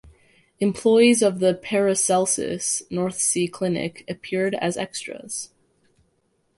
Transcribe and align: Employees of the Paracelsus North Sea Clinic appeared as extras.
Employees 0.59 1.21
of 1.21 1.37
the 1.37 1.53
Paracelsus 1.53 2.81
North 2.89 3.19
Sea 3.19 3.47
Clinic 3.47 4.03
appeared 4.09 4.55
as 4.55 4.75
extras. 4.75 5.51